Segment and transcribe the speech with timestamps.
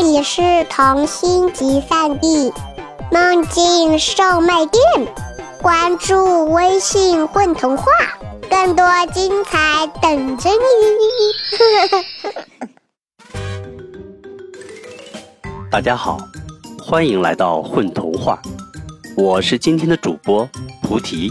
[0.00, 2.52] 这里是童心集散地
[3.10, 4.80] 梦境售卖店，
[5.60, 7.84] 关注微信“混童话”，
[8.48, 10.56] 更多精彩等着你。
[15.68, 16.16] 大家好，
[16.80, 18.40] 欢迎来到混童话，
[19.16, 20.48] 我是今天的主播
[20.80, 21.28] 菩提。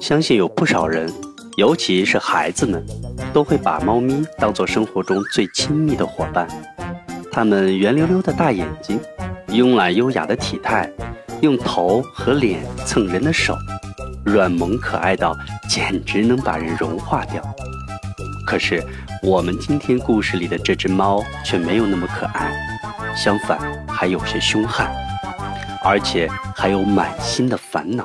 [0.00, 1.12] 相信有不少人，
[1.56, 2.86] 尤其是孩子们，
[3.32, 6.46] 都会把猫咪当做生活中最亲密的伙伴。
[7.34, 9.00] 它们圆溜溜的大眼睛，
[9.48, 10.86] 慵懒优雅的体态，
[11.40, 13.56] 用头和脸蹭人的手，
[14.22, 15.34] 软萌可爱到
[15.66, 17.42] 简直能把人融化掉。
[18.46, 18.84] 可是，
[19.22, 22.52] 我们今天故事里的这只猫却没有那么可爱，
[23.16, 23.58] 相反
[23.88, 24.94] 还有些凶悍，
[25.82, 28.04] 而且还有满心的烦恼。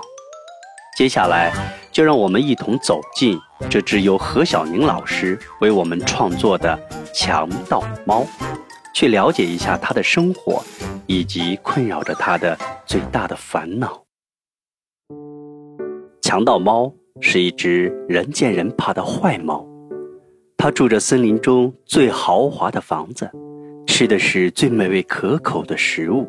[0.97, 1.51] 接下来，
[1.91, 3.37] 就让我们一同走进
[3.69, 6.79] 这只由何小宁老师为我们创作的
[7.13, 8.21] 《强盗猫》。
[8.97, 10.59] 去了解一下他的生活，
[11.05, 14.03] 以及困扰着他的最大的烦恼。
[16.19, 19.63] 强盗猫是一只人见人怕的坏猫，
[20.57, 23.29] 它住着森林中最豪华的房子，
[23.85, 26.27] 吃的是最美味可口的食物，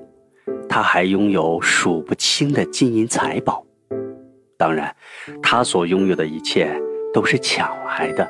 [0.68, 3.64] 它还拥有数不清的金银财宝。
[4.58, 4.94] 当然，
[5.42, 6.70] 它所拥有的一切
[7.14, 8.28] 都是抢来的。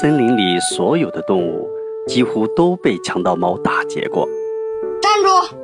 [0.00, 1.68] 森林里所有的动物。
[2.06, 4.28] 几乎都被强盗猫打劫过。
[5.00, 5.56] 站住！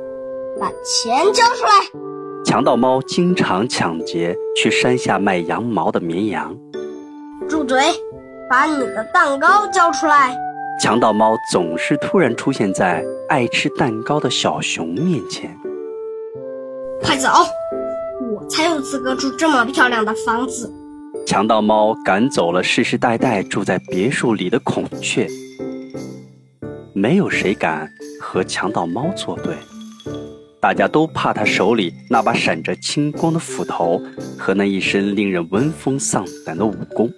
[0.59, 2.01] 把钱交出来！
[2.45, 6.57] 强盗猫经常抢劫去山下卖羊毛的绵羊。
[7.47, 7.79] 住嘴！
[8.49, 10.35] 把你的蛋糕交出来！
[10.81, 15.55] 强盗猫总是突然出现在爱吃蛋糕的小熊面前。
[17.01, 17.29] 快走！
[18.33, 20.73] 我才有资格住这么漂亮的房子。
[21.25, 25.27] 强盗猫赶走了世世代代住在别墅里的孔雀。
[26.99, 29.55] 没有谁敢和强盗猫作对，
[30.59, 34.01] 大家都怕他手里那把闪着青光的斧头
[34.37, 37.09] 和那一身令人闻风丧胆的武功。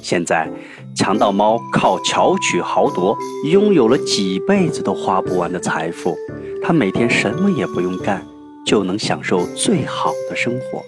[0.00, 0.48] 现在，
[0.94, 3.18] 强盗猫靠巧取豪夺，
[3.50, 6.16] 拥有了几辈子都花不完的财富。
[6.62, 8.24] 他每天什么也不用干，
[8.64, 10.84] 就能享受最好的生活。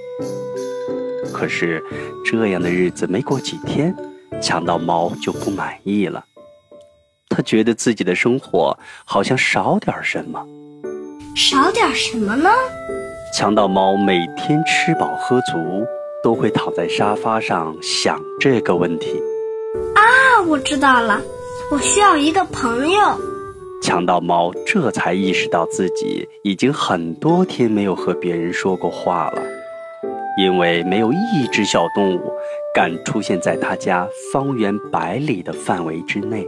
[1.32, 1.82] 可是，
[2.24, 3.92] 这样的日子没过几天，
[4.40, 6.24] 强盗猫就不满意了。
[7.28, 10.44] 他觉得自己的生活好像少点什么，
[11.36, 12.50] 少点什么呢？
[13.34, 15.86] 强盗猫每天吃饱喝足，
[16.24, 19.22] 都会躺在沙发上想这个问题。
[19.94, 21.20] 啊，我知道了，
[21.70, 22.98] 我需要一个朋友。
[23.82, 29.42] 强盗猫这才意识到自己已经很多天没有和别人说过话了，
[30.40, 32.32] 因为没有一只小动物
[32.74, 36.44] 敢出现在他家方圆百里的范围之内。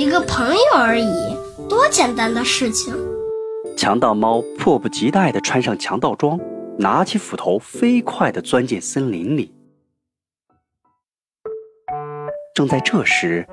[0.00, 1.36] 一个朋友而已，
[1.68, 2.96] 多简单的事情！
[3.76, 6.40] 强盗猫迫不及待地穿上强盗装，
[6.78, 9.54] 拿起斧头，飞快地钻进森林里。
[12.54, 13.46] 正在这时，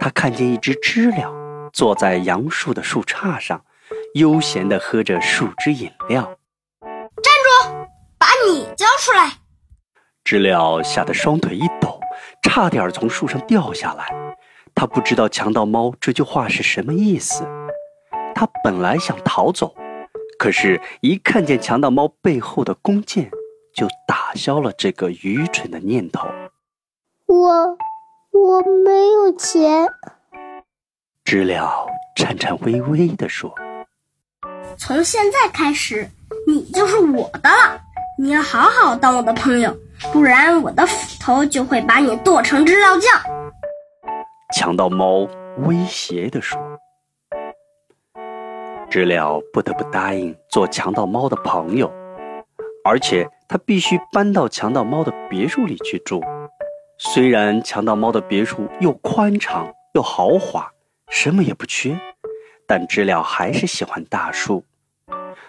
[0.00, 1.32] 他看见一只知了
[1.72, 3.64] 坐在杨树的树杈上，
[4.14, 6.24] 悠闲地喝着树枝饮料。
[6.82, 7.32] 站
[7.70, 7.86] 住！
[8.18, 9.34] 把你交出来！
[10.24, 12.00] 知了吓得双腿一抖，
[12.42, 14.23] 差点从树上掉下来。
[14.74, 17.46] 他不知道强盗猫这句话是什么意思。
[18.34, 19.74] 他本来想逃走，
[20.38, 23.30] 可是，一看见强盗猫背后的弓箭，
[23.74, 26.26] 就打消了这个愚蠢的念头。
[27.26, 27.78] 我，
[28.32, 29.88] 我没有钱。
[31.24, 31.86] 知了
[32.16, 33.54] 颤颤巍巍地说
[34.76, 36.08] ：“从现在开始，
[36.46, 37.80] 你就是我的了。
[38.18, 39.74] 你要好好当我的朋友，
[40.12, 43.20] 不然我的斧头就会把你剁成知了酱。”
[44.56, 45.28] 强盗猫
[45.66, 46.56] 威胁地说
[48.88, 51.92] ：“知了不得不答应做强盗猫的朋友，
[52.84, 56.22] 而且他必须搬到强盗猫的别墅里去住。
[56.98, 60.70] 虽然强盗猫的别墅又宽敞又豪华，
[61.08, 61.98] 什么也不缺，
[62.64, 64.64] 但知了还是喜欢大树。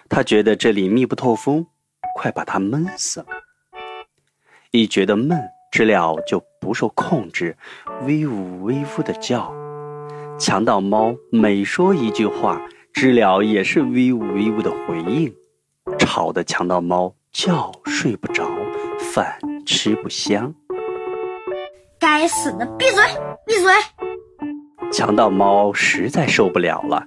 [0.08, 1.64] 他觉得这里密不透风，
[2.16, 3.26] 快把它闷死了。
[4.72, 5.40] 一觉得闷。”
[5.76, 7.54] 知了就不受控制，
[8.06, 9.52] 威武威武的叫。
[10.38, 12.58] 强盗猫每说一句话，
[12.94, 15.30] 知了也是威武威武的回应，
[15.98, 18.48] 吵得强盗猫觉睡不着，
[19.12, 19.36] 饭
[19.66, 20.54] 吃不香。
[22.00, 23.04] 该死的，闭嘴，
[23.44, 23.70] 闭嘴！
[24.90, 27.04] 强盗猫实在受不了了，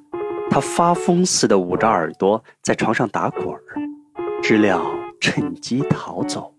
[0.51, 3.63] 它发疯似的捂着耳朵在床上打滚儿。
[4.43, 4.79] 知了
[5.19, 6.53] 趁机逃走。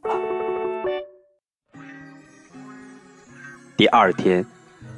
[3.80, 4.44] 第二天，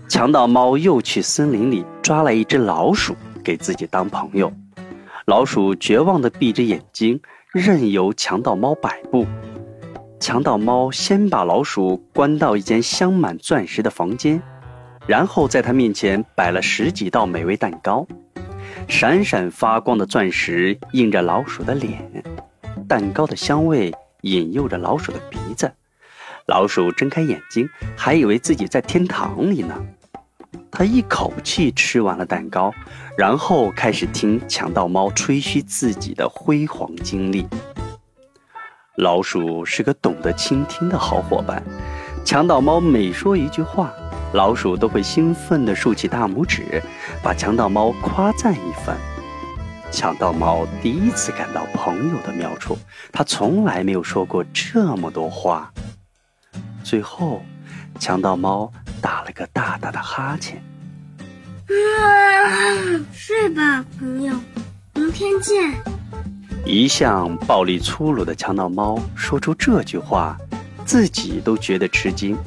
[0.09, 3.15] 强盗猫又去森林里抓了一只老鼠，
[3.45, 4.53] 给自己当朋友。
[5.25, 7.21] 老鼠绝望地闭着眼睛，
[7.53, 9.25] 任由强盗猫摆布。
[10.19, 14.43] 强盗猫先把老鼠关到一间镶满钻石的房间，
[15.07, 18.05] 然后在它面前摆了十几道美味蛋糕。
[18.89, 22.25] 闪闪发光的钻石映着老鼠的脸，
[22.89, 25.71] 蛋糕的香味引诱着老鼠的鼻子。
[26.47, 29.75] 老鼠睁开眼睛，还以为自己在天堂里呢。
[30.71, 32.73] 他一口气吃完了蛋糕，
[33.17, 37.47] 然后开始听强盗猫吹嘘自己的辉煌经历。
[38.97, 41.63] 老鼠是个懂得倾听的好伙伴，
[42.25, 43.93] 强盗猫每说一句话，
[44.33, 46.83] 老鼠都会兴奋地竖起大拇指，
[47.23, 48.97] 把强盗猫夸赞一番。
[49.91, 52.77] 强盗猫第一次感到朋友的妙处，
[53.13, 55.71] 它从来没有说过这么多话。
[56.83, 57.43] 最后，
[57.99, 58.73] 强盗猫。
[59.01, 60.63] 打了个大大的哈欠，
[63.13, 64.33] 睡吧，朋友，
[64.95, 65.75] 明天见。
[66.65, 70.39] 一向暴力粗鲁的强盗猫说出这句话，
[70.85, 72.39] 自己都觉得吃惊，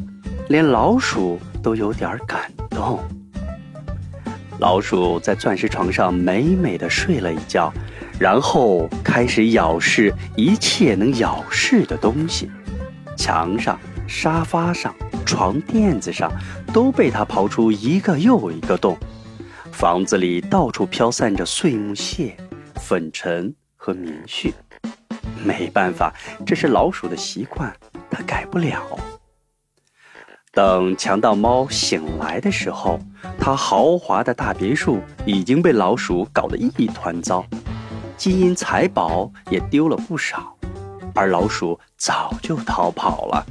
[0.48, 3.04] 连老鼠都有点感动。
[4.60, 7.70] 老鼠在钻石床上美美的睡了一觉，
[8.18, 12.50] 然后开始咬噬一切能咬噬的东西，
[13.18, 14.96] 墙上、沙发上。
[15.26, 16.32] 床垫子上
[16.72, 18.96] 都被他刨出一个又一个洞，
[19.72, 22.38] 房子里到处飘散着碎木屑、
[22.76, 24.54] 粉尘和棉絮。
[25.44, 26.14] 没办法，
[26.46, 27.76] 这是老鼠的习惯，
[28.10, 28.82] 它改不了。
[30.52, 33.00] 等强盗猫醒来的时候，
[33.40, 37.44] 它豪华的大别墅已经被老鼠搞得一团糟，
[38.16, 40.56] 金银财宝也丢了不少，
[41.16, 43.46] 而老鼠早就逃跑了。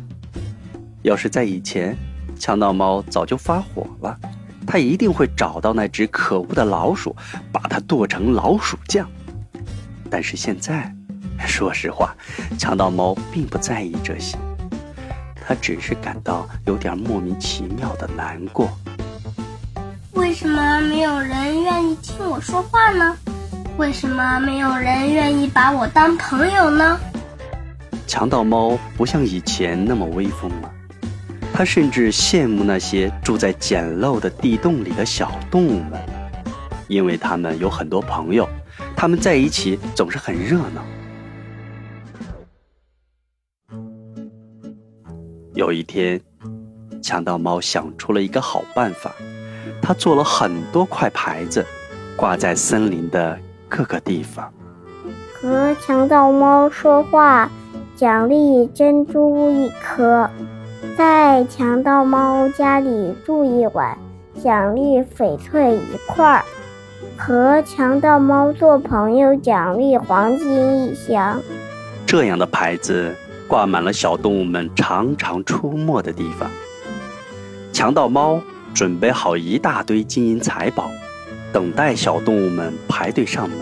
[1.04, 1.94] 要是在以前，
[2.38, 4.18] 强盗猫早就发火了，
[4.66, 7.14] 它一定会找到那只可恶的老鼠，
[7.52, 9.06] 把它剁成老鼠酱。
[10.10, 10.90] 但是现在，
[11.46, 12.16] 说实话，
[12.58, 14.38] 强盗猫并不在意这些，
[15.46, 18.70] 它只是感到有点莫名其妙的难过。
[20.14, 23.14] 为什么没有人愿意听我说话呢？
[23.76, 26.98] 为什么没有人愿意把我当朋友呢？
[28.06, 30.70] 强盗猫不像以前那么威风了。
[31.56, 35.92] 他甚至羡慕那些住在简陋的地洞里的小动物们，
[36.88, 38.44] 因为他们有很多朋友，
[38.96, 40.84] 他们在一起总是很热闹。
[45.54, 46.20] 有一天，
[47.00, 49.12] 强盗猫想出了一个好办法，
[49.80, 51.64] 他做了很多块牌子，
[52.16, 54.52] 挂在森林的各个地方。
[55.40, 57.48] 和强盗猫说话，
[57.94, 60.28] 奖励珍珠一颗。
[60.96, 63.98] 在强盗猫家里住一晚，
[64.42, 66.44] 奖励翡翠一块儿；
[67.16, 71.40] 和强盗猫做朋友，奖励黄金一箱。
[72.06, 73.14] 这样的牌子
[73.48, 76.48] 挂满了小动物们常常出没的地方。
[77.72, 78.40] 强盗猫
[78.72, 80.90] 准备好一大堆金银财宝，
[81.52, 83.58] 等待小动物们排队上门。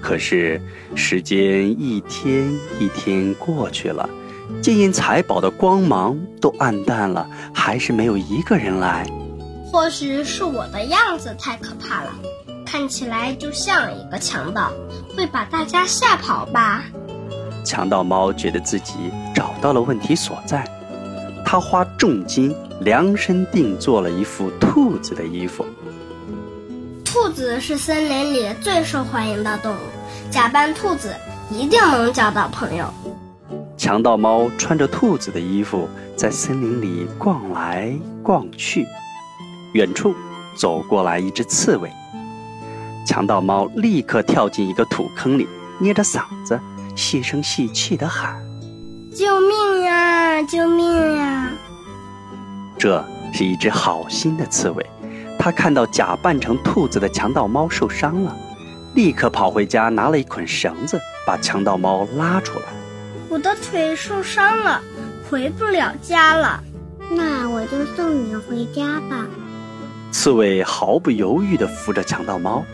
[0.00, 0.60] 可是
[0.94, 4.08] 时间一天一天过去了。
[4.62, 9.06] 金银财宝的光芒都暗淡了，还是没有一个人来。
[9.70, 12.12] 或许是我的样子太可怕了，
[12.64, 14.70] 看起来就像一个强盗，
[15.16, 16.84] 会把大家吓跑吧。
[17.64, 18.94] 强盗猫觉得自己
[19.34, 20.64] 找到了问题所在，
[21.44, 25.64] 他花重金量身定做了一副兔子的衣服。
[27.04, 29.78] 兔子是森林里最受欢迎的动物，
[30.30, 31.14] 假扮兔子
[31.50, 32.92] 一定能交到朋友。
[33.84, 35.86] 强盗猫穿着兔子的衣服，
[36.16, 38.86] 在森林里逛来逛去。
[39.74, 40.14] 远处
[40.56, 41.92] 走过来一只刺猬，
[43.06, 45.46] 强盗猫立刻跳进一个土坑里，
[45.78, 46.58] 捏着嗓子
[46.96, 48.42] 细声细气地喊
[49.14, 50.42] ：“救命呀！
[50.44, 51.52] 救命呀！”
[52.80, 54.86] 这是一只好心的刺猬，
[55.38, 58.34] 它看到假扮成兔子的强盗猫受伤了，
[58.94, 62.64] 立刻跑回家拿了一捆绳子，把强盗猫拉出来。
[63.34, 64.80] 我的腿受伤了，
[65.28, 66.62] 回不了家了。
[67.10, 69.26] 那我就送你回家吧。
[70.12, 72.64] 刺猬毫不犹豫地扶着强盗猫，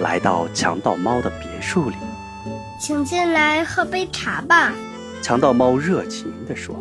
[0.00, 1.96] 来到强盗猫的别墅里。
[2.78, 4.74] 请进来喝杯茶吧。
[5.22, 6.76] 强盗猫热情地说。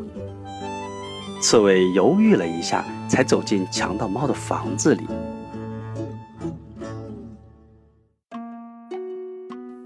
[1.40, 5.08] 刺猬犹豫了一下，才走进强盗猫的房子里。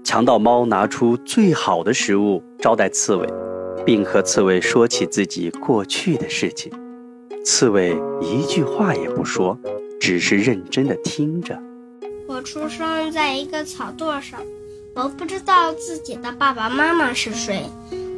[0.02, 3.26] 强盗猫拿出最好的食物招待刺猬，
[3.84, 6.72] 并和刺猬说起自己过去的事情。
[7.44, 9.58] 刺猬一句话也不说，
[10.00, 11.58] 只是认真的听着。
[12.26, 14.40] 我出生在一个草垛上，
[14.94, 17.62] 我不知道自己的爸爸妈妈是谁。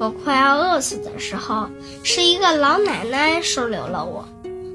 [0.01, 1.69] 我快要饿死的时候，
[2.03, 4.27] 是一个老奶奶收留了我。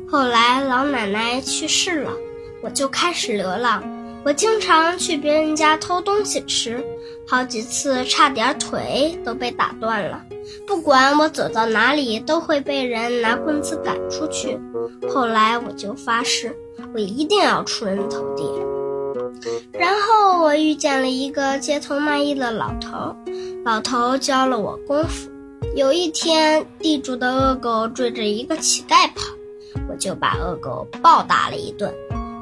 [0.08, 2.12] 后来老奶奶去世了，
[2.62, 3.82] 我就开始流浪。
[4.25, 6.83] 我经常去别人家偷东西吃，
[7.27, 10.23] 好几次差点腿都被打断了。
[10.65, 14.59] 不管我走到哪里，都会被人拿棍子赶出去。
[15.09, 16.55] 后来我就发誓，
[16.93, 18.43] 我一定要出人头地。
[19.73, 23.15] 然后我遇见了一个街头卖艺的老头，
[23.65, 25.29] 老头教了我功夫。
[25.75, 29.33] 有一天，地主的恶狗追着一个乞丐跑。
[29.89, 31.93] 我就把恶狗暴打了一顿，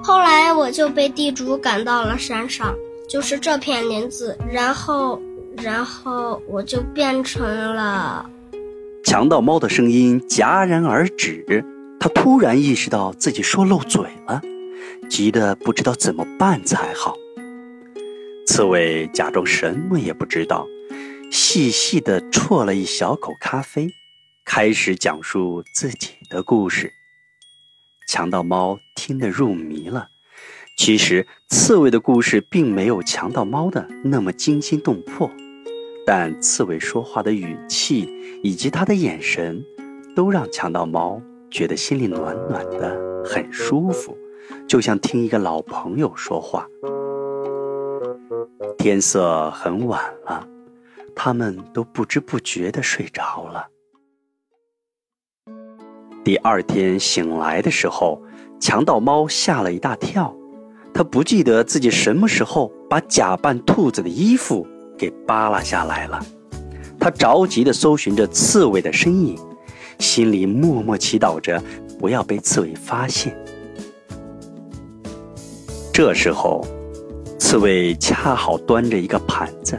[0.03, 2.75] 后来我就被地主赶到了山上，
[3.07, 5.21] 就是这片林子，然后，
[5.57, 8.27] 然后我就变成了。
[9.03, 11.63] 强盗猫的声音戛然而止，
[11.99, 14.41] 他突然意识到自己说漏嘴了，
[15.07, 17.15] 急得不知道怎么办才好。
[18.47, 20.65] 刺猬假装什么也不知道，
[21.31, 23.87] 细细地啜了一小口咖啡，
[24.43, 26.91] 开始讲述自己的故事。
[28.11, 30.09] 强盗猫听得入迷了。
[30.77, 35.31] 其实，刺猬的故事并没有强盗猫的那么惊心动魄，
[36.05, 38.09] 但刺猬说话的语气
[38.43, 39.63] 以及他的眼神，
[40.13, 44.17] 都让强盗猫觉得心里暖暖的，很舒服，
[44.67, 46.67] 就像听一个老朋友说话。
[48.77, 50.45] 天色很晚了，
[51.15, 53.69] 他们都不知不觉地睡着了。
[56.23, 58.21] 第二天醒来的时候，
[58.59, 60.33] 强盗猫吓了一大跳。
[60.93, 66.23] 他不记得自己什么时候把假扮兔子的衣服给扒拉下来了。
[66.99, 69.35] 他着急地搜寻着刺猬的身影，
[69.97, 71.59] 心里默默祈祷着
[71.97, 73.35] 不要被刺猬发现。
[75.91, 76.63] 这时候，
[77.39, 79.75] 刺猬恰好端着一个盘子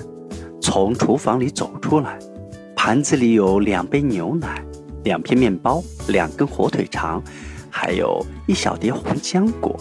[0.61, 2.19] 从厨房里走出来，
[2.75, 4.65] 盘子里有两杯牛奶。
[5.05, 7.23] 两片面包，两根火腿肠，
[7.71, 9.77] 还有一小碟红浆果。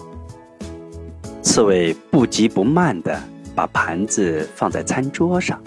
[1.41, 3.19] 刺猬不急不慢地
[3.55, 5.59] 把盘子放在餐桌上，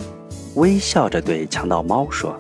[0.55, 2.35] 微笑着对强盗猫说：“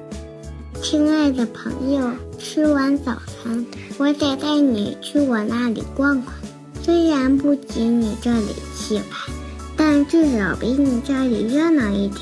[0.80, 3.66] 亲爱的朋友，吃完早餐，
[3.98, 6.34] 我得带你去我那里逛逛。
[6.82, 9.32] 虽然不及你这里气派，
[9.76, 12.20] 但至少比你这里热闹一点。”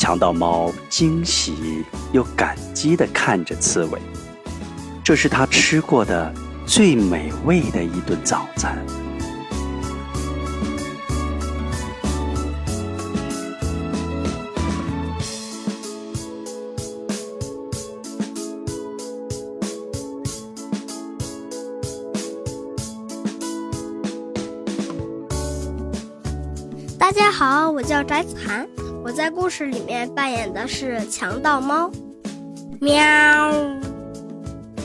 [0.00, 4.00] 强盗猫惊喜又感激地看着刺猬，
[5.04, 6.32] 这是他吃过的
[6.64, 8.78] 最美味的一顿早餐。
[26.98, 28.66] 大家好，我叫翟子涵。
[29.10, 31.90] 我在故事里面扮演的是强盗猫，
[32.80, 32.94] 喵。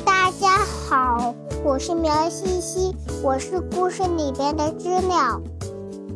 [0.03, 5.39] 大家好，我是苗西西，我是故事里边的知了。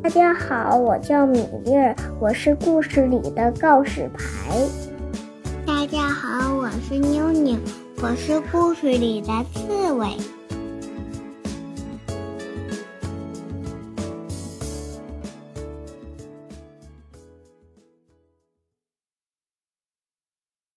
[0.02, 1.72] 大家好，我叫米粒，
[2.20, 4.58] 我是故事里的告示牌。
[5.64, 7.60] 大家好，我是妞妞，
[8.02, 10.08] 我是故事里的刺猬。